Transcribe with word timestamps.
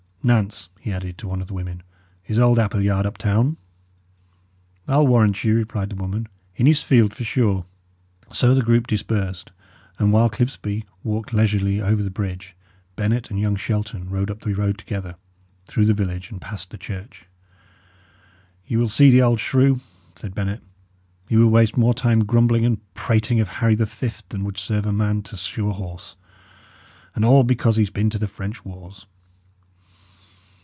Nance," 0.23 0.69
he 0.79 0.91
added, 0.93 1.17
to 1.17 1.27
one 1.27 1.41
of 1.41 1.47
the 1.47 1.55
women, 1.55 1.81
"is 2.27 2.37
old 2.37 2.59
Appleyard 2.59 3.07
up 3.07 3.17
town?" 3.17 3.57
"I'll 4.87 5.07
warrant 5.07 5.43
you," 5.43 5.55
replied 5.55 5.89
the 5.89 5.95
woman. 5.95 6.27
"In 6.55 6.67
his 6.67 6.83
field, 6.83 7.15
for 7.15 7.23
sure." 7.23 7.65
So 8.31 8.53
the 8.53 8.61
group 8.61 8.85
dispersed, 8.85 9.51
and 9.97 10.13
while 10.13 10.29
Clipsby 10.29 10.85
walked 11.03 11.33
leisurely 11.33 11.81
over 11.81 12.03
the 12.03 12.11
bridge, 12.11 12.55
Bennet 12.95 13.31
and 13.31 13.39
young 13.39 13.55
Shelton 13.55 14.11
rode 14.11 14.29
up 14.29 14.41
the 14.41 14.53
road 14.53 14.77
together, 14.77 15.15
through 15.65 15.85
the 15.87 15.95
village 15.95 16.29
and 16.29 16.39
past 16.39 16.69
the 16.69 16.77
church. 16.77 17.25
"Ye 18.67 18.77
will 18.77 18.89
see 18.89 19.09
the 19.09 19.23
old 19.23 19.39
shrew," 19.39 19.79
said 20.15 20.35
Bennet. 20.35 20.61
"He 21.29 21.35
will 21.35 21.49
waste 21.49 21.77
more 21.77 21.95
time 21.95 22.25
grumbling 22.25 22.63
and 22.63 22.77
prating 22.93 23.39
of 23.39 23.47
Harry 23.47 23.73
the 23.73 23.87
Fift 23.87 24.29
than 24.29 24.43
would 24.43 24.59
serve 24.59 24.85
a 24.85 24.93
man 24.93 25.23
to 25.23 25.35
shoe 25.35 25.67
a 25.71 25.73
horse. 25.73 26.15
And 27.15 27.25
all 27.25 27.43
because 27.43 27.77
he 27.77 27.81
has 27.81 27.89
been 27.89 28.11
to 28.11 28.19
the 28.19 28.27
French 28.27 28.63
wars!" 28.63 29.07